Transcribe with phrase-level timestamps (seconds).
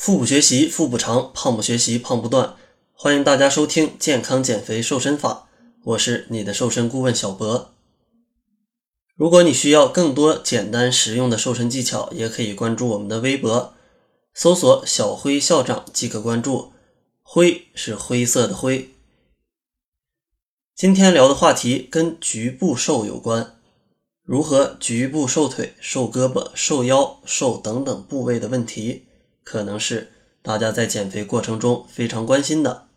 [0.00, 2.56] 腹部学习腹部长，胖不学习胖不断。
[2.94, 5.50] 欢迎大家收听健康减肥瘦身法，
[5.84, 7.74] 我是你的瘦身顾问小博。
[9.14, 13.74] 如果你需要更多简单实用的瘦身技巧，也可以关注我们的微博，
[14.32, 16.72] 搜索“小辉校长”即可关注。
[17.20, 18.88] 灰是灰色的灰。
[20.74, 23.58] 今天聊的话题跟局部瘦有关，
[24.24, 29.04] 如何局部瘦腿、瘦胳膊、瘦腰、瘦等等部位的问题。
[29.42, 30.12] 可能是
[30.42, 32.88] 大家在减肥过程中非常关心的，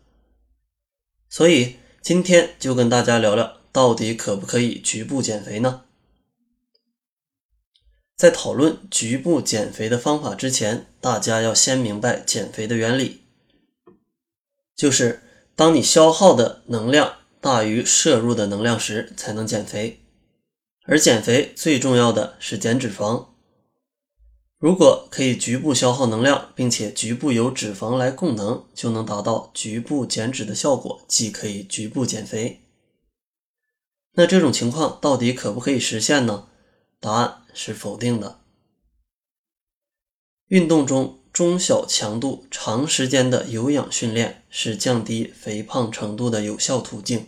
[1.28, 5.82] 所以今天就跟大家聊聊，到底可不可以局部减肥呢？
[8.16, 13.22] 在讨论局部减肥的方法之前，大家要先明白减肥的原理，
[14.76, 15.22] 就是
[15.56, 20.00] 当你消耗的能量大于摄入的能量时，才能减肥，
[20.84, 23.33] 而减肥最重要的是减脂肪。
[24.64, 32.62] 如果可以局部消耗能量，并且局部由脂肪来供能，就能达到局部减脂的效果，既可以局部减肥。
[34.14, 36.48] 那这种情况到底可不可以实现呢？
[36.98, 38.40] 答案是否定的。
[40.48, 47.26] 运动中中小强度、长时间的有氧训练是降低肥胖程度的有效途径。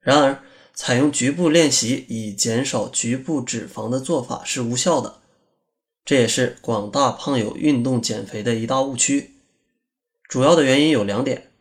[0.00, 5.22] 然而，采用局部练习以减少局部脂肪的做法是无效的。
[6.08, 9.34] 这也是广大胖友运动减肥的一大误区，
[10.26, 11.52] 主要的原因有两点：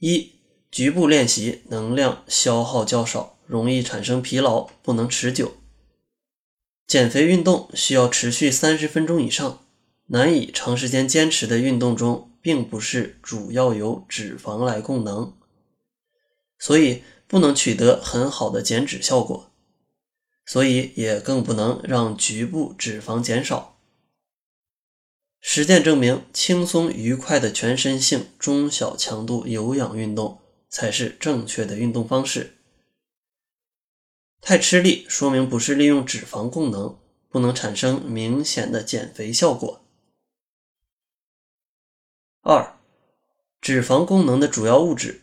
[0.00, 0.32] 一、
[0.70, 5.54] 局部练习能量消耗较少，容易产生疲劳，不能持久。
[6.86, 9.60] 减肥运动需要持续三十分钟以上，
[10.08, 15.32] 难以长时间坚持的运动中，并不是主要由脂肪来供能，
[16.58, 19.51] 所以不能取得很好的减脂效果。
[20.44, 23.78] 所以也更不能让局部脂肪减少。
[25.40, 32.58] 实践证明，轻松愉快的全身性中小强度有氧运动才是正确的运动方式。
[34.40, 36.98] 太吃力，说明不是利用脂肪供能，
[37.28, 39.84] 不能产生明显的减肥效果。
[42.42, 42.76] 二，
[43.60, 45.22] 脂肪功能的主要物质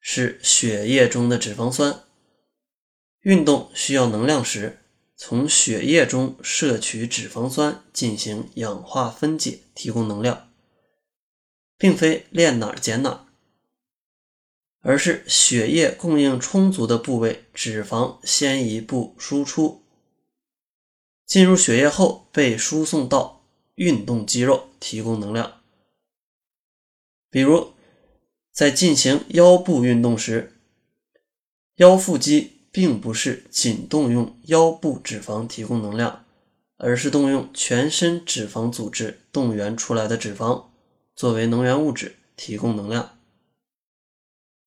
[0.00, 2.04] 是血液中的脂肪酸。
[3.20, 4.78] 运动需要能量时，
[5.14, 10.50] 从血液中摄取脂肪酸进行氧化分解，提供能量，
[11.76, 13.26] 并非练哪儿减哪儿，
[14.80, 19.82] 而是血液供应充足的部位，脂肪先一步输出，
[21.26, 23.44] 进入血液后被输送到
[23.74, 25.60] 运动肌肉，提供能量。
[27.28, 27.74] 比如，
[28.50, 30.58] 在进行腰部运动时，
[31.76, 32.59] 腰腹肌。
[32.72, 36.24] 并不是仅动用腰部脂肪提供能量，
[36.76, 40.66] 而是动用全身脂肪组织动员出来的脂肪
[41.16, 43.18] 作为能源物质提供能量。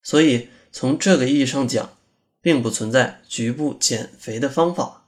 [0.02, 1.98] 所以从这个意义上讲，
[2.42, 5.08] 并不存在局部减肥的方法。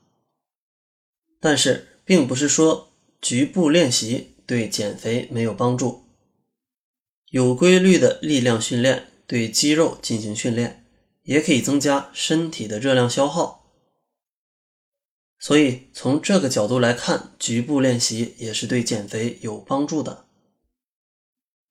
[1.42, 6.06] 但是，并不是说局部练习对减肥没有帮助。
[7.30, 10.85] 有规律的力量训练对肌肉进行训练。
[11.26, 13.72] 也可以增加身体的热量消耗，
[15.40, 20.26] 所以从这个角度来看，局部练习也是对减肥有帮助的。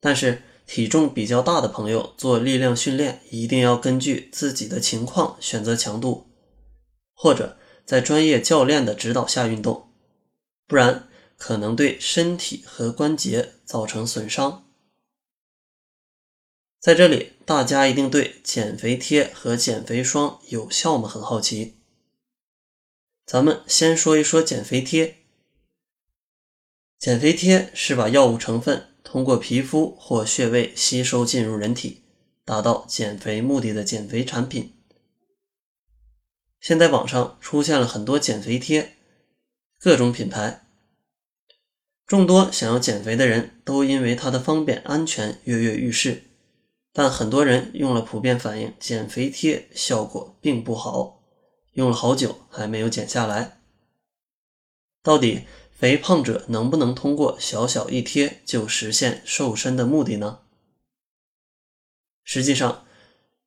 [0.01, 6.27] 但是体重比较大的朋友做力量训练，一定要根据自己的情况选择强度，
[7.15, 9.89] 或者在专业教练的指导下运动，
[10.67, 14.64] 不然可能对身体和关节造成损伤。
[16.85, 21.09] 在这里，大家一定对减肥贴和减肥霜有效吗？
[21.09, 21.77] 很好奇。
[23.25, 25.17] 咱们先说一说减肥贴。
[26.99, 32.03] 减肥贴是把药物成分通过皮肤或穴位吸收进入人体，
[32.45, 34.75] 达到减肥目的的减肥产品。
[36.61, 38.93] 现在网上出现了很多减肥贴，
[39.81, 40.67] 各种品牌，
[42.07, 46.25] 众多想要减肥的人都因为它的方便、安全跃跃欲试。
[46.97, 51.21] 但很多人用了普遍反映减肥贴效果并不好，
[51.73, 53.61] 用了好久还没有减下来。
[55.03, 55.43] 到底
[55.73, 60.39] 肥胖者能不能通过小小一贴就实现瘦身的目的呢？
[62.23, 62.87] 实际上，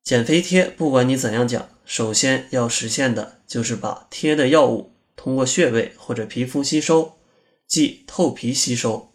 [0.02, 7.16] 减肥贴不管你怎样讲，首先要实现的就是把贴的药物通过穴位或者皮肤吸收，
[7.66, 9.07] 即透皮吸收。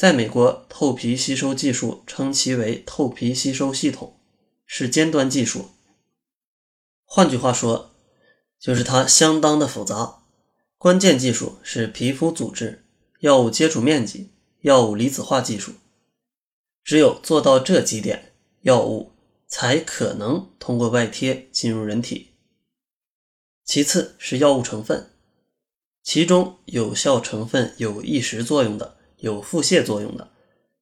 [0.00, 4.18] 在美国，透皮吸收技术称其为透皮吸收系统，
[4.64, 5.72] 是尖端技术。
[7.04, 7.90] 换句话说，
[8.58, 10.22] 就是它相当的复杂。
[10.78, 12.86] 关键技术是皮肤组织
[13.18, 14.30] 药物接触面积、
[14.62, 15.74] 药物离子化技术。
[16.82, 18.32] 只有做到这几点，
[18.62, 19.12] 药物
[19.46, 22.30] 才可能通过外贴进入人体。
[23.66, 25.10] 其次是药物成分，
[26.02, 30.30] 其中有效成分有抑食作用的，有腹泻作用的，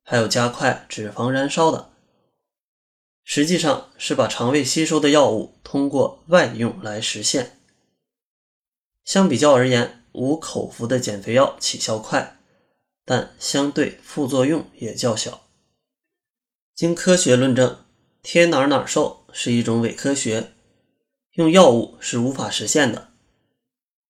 [0.03, 1.91] 还有加快脂肪燃烧的。
[3.25, 7.61] 实际上是把肠胃吸收的药物通过外用来实现。
[9.05, 12.39] 相比较而言，无口服的减肥药起效快，
[13.05, 15.47] 但相对副作用也较小。
[16.75, 17.85] 经科学论证，
[18.23, 20.53] 贴哪儿哪儿瘦是一种伪科学，
[21.33, 23.09] 用药物是无法实现的。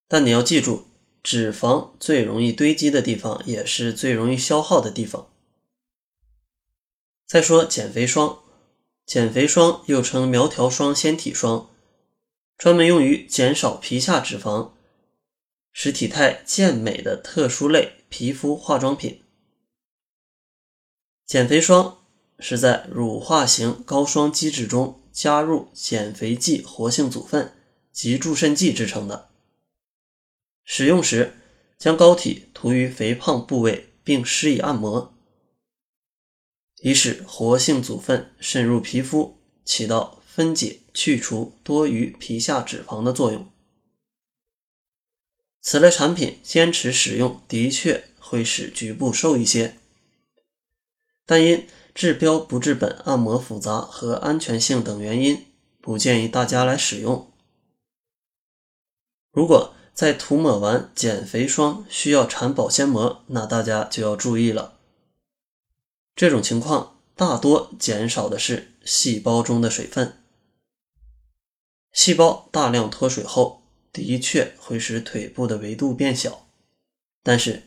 [0.07, 0.88] 但你要记住，
[1.23, 5.31] 脂肪最容易堆积的地方，也是最容易消耗的地方。
[7.27, 8.41] 再说减肥霜，
[9.05, 11.71] 减肥霜又称苗条霜、纤体霜，
[12.57, 14.71] 专门用于减少皮下脂肪，
[15.73, 19.23] 使体态健美的特殊类皮肤化妆品。
[21.27, 21.97] 减肥霜。
[22.41, 27.53] 是在乳化型膏霜基质中加入减肥剂活性组分
[27.91, 29.28] 及助渗剂制成的。
[30.71, 31.33] 使用时，
[31.79, 35.15] 将膏体涂于肥胖部位，并施以按摩，
[36.83, 43.51] 以使活性组分渗入皮肤，起到分解、去除多余皮下脂肪的作用。
[45.63, 49.79] 此类产品坚持使用，的确会使局部瘦一些，
[51.25, 55.47] 但因治标不治本、按摩复杂和安全性等原因，
[55.81, 57.33] 不建议大家来使用。
[59.33, 64.79] 如果在涂抹完减肥霜需要缠保鲜膜，那大家就要注意了。
[66.15, 70.23] 这种情况大多减少的是细胞中的水分。
[71.93, 76.47] 细胞大量脱水后，的确会使腿部的维度变小，
[77.25, 77.65] 但是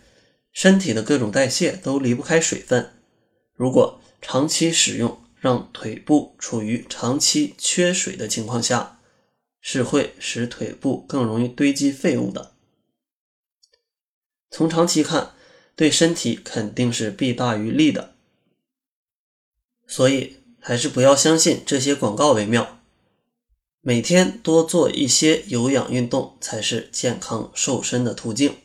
[0.53, 2.93] 身体的各种代谢都离不开水分。
[3.53, 9.00] 如果长期使用让腿部处于长期缺水的情况下，
[9.61, 12.51] 是会使腿部更容易堆积废物的。
[14.49, 15.31] 从长期看，
[15.75, 18.15] 对身体肯定是弊大于利的。
[19.87, 22.79] 所以还是不要相信这些广告为妙。
[23.81, 28.55] 每天多做一些有氧运动才是健康瘦身的途径。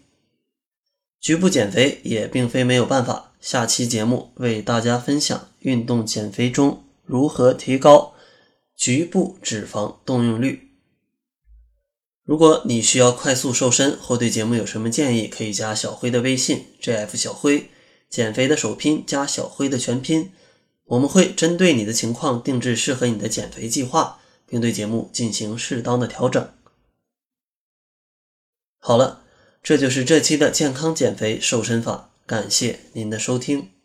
[1.20, 3.32] 局部减肥也并非没有办法。
[3.40, 8.14] 下期节目为大家分享运动减肥中如何提高
[8.74, 10.65] 局部脂肪动用率。
[12.26, 17.70] 如果你需要快速瘦身或对节目有什么建议，可以加小辉的微信 jf 小辉，
[18.10, 20.32] 减肥的首拼加小辉的全拼，
[20.86, 26.52] 我们会针对你的情况定制适合你的减肥计划，并对节目进行适当的调整。
[28.78, 29.22] 好了，
[29.62, 32.10] 这就是这期的健康减肥瘦身法。
[32.26, 33.75] 感谢您的收听。